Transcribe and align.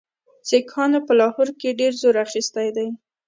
سیکهانو 0.49 0.99
په 1.07 1.13
لاهور 1.19 1.49
کې 1.59 1.77
ډېر 1.79 1.93
زور 2.01 2.15
اخیستی 2.25 2.67
دی. 2.75 2.87